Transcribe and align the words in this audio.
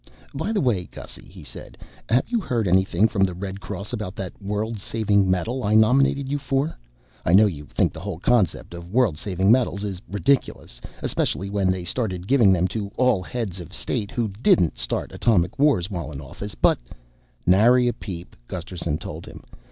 "By 0.33 0.51
the 0.51 0.61
way, 0.61 0.85
Gussy," 0.85 1.25
he 1.27 1.43
said, 1.43 1.77
"have 2.09 2.27
you 2.27 2.39
heard 2.39 2.67
anything 2.67 3.07
from 3.07 3.23
the 3.23 3.35
Red 3.35 3.59
Cross 3.59 3.93
about 3.93 4.15
that 4.15 4.33
world 4.41 4.79
saving 4.79 5.29
medal 5.29 5.63
I 5.63 5.75
nominated 5.75 6.27
you 6.27 6.39
for? 6.39 6.75
I 7.23 7.33
know 7.35 7.45
you 7.45 7.65
think 7.67 7.93
the 7.93 7.99
whole 7.99 8.17
concept 8.17 8.73
of 8.73 8.91
world 8.91 9.19
saving 9.19 9.51
medals 9.51 9.83
is 9.83 10.01
ridiculous, 10.09 10.81
especially 11.03 11.51
when 11.51 11.69
they 11.69 11.85
started 11.85 12.27
giving 12.27 12.51
them 12.51 12.67
to 12.69 12.89
all 12.97 13.21
heads 13.21 13.59
of 13.59 13.75
state 13.75 14.09
who 14.09 14.29
didn't 14.29 14.75
start 14.79 15.11
atomic 15.11 15.59
wars 15.59 15.91
while 15.91 16.11
in 16.11 16.19
office, 16.19 16.55
but" 16.55 16.79
"Nary 17.45 17.87
a 17.87 17.93
peep," 17.93 18.35
Gusterson 18.47 18.97
told 18.97 19.27
him. 19.27 19.43